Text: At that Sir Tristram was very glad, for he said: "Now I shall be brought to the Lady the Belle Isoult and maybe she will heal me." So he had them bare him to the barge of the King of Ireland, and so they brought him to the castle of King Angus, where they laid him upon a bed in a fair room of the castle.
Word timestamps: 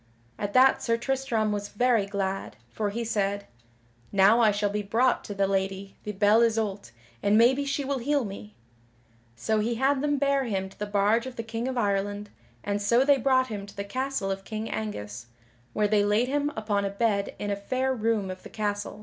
At 0.39 0.53
that 0.53 0.81
Sir 0.81 0.97
Tristram 0.97 1.51
was 1.51 1.67
very 1.69 2.07
glad, 2.07 2.55
for 2.71 2.89
he 2.89 3.05
said: 3.05 3.45
"Now 4.11 4.39
I 4.39 4.49
shall 4.49 4.71
be 4.71 4.81
brought 4.81 5.23
to 5.25 5.35
the 5.35 5.45
Lady 5.45 5.95
the 6.05 6.11
Belle 6.11 6.41
Isoult 6.41 6.89
and 7.21 7.37
maybe 7.37 7.65
she 7.65 7.85
will 7.85 7.99
heal 7.99 8.25
me." 8.25 8.55
So 9.35 9.59
he 9.59 9.75
had 9.75 10.01
them 10.01 10.17
bare 10.17 10.45
him 10.45 10.69
to 10.69 10.79
the 10.79 10.87
barge 10.87 11.27
of 11.27 11.35
the 11.35 11.43
King 11.43 11.67
of 11.67 11.77
Ireland, 11.77 12.31
and 12.63 12.81
so 12.81 13.05
they 13.05 13.17
brought 13.19 13.49
him 13.49 13.67
to 13.67 13.75
the 13.77 13.83
castle 13.83 14.31
of 14.31 14.43
King 14.43 14.67
Angus, 14.71 15.27
where 15.73 15.87
they 15.87 16.03
laid 16.03 16.27
him 16.29 16.51
upon 16.55 16.83
a 16.83 16.89
bed 16.89 17.35
in 17.37 17.51
a 17.51 17.55
fair 17.55 17.93
room 17.93 18.31
of 18.31 18.41
the 18.41 18.49
castle. 18.49 18.99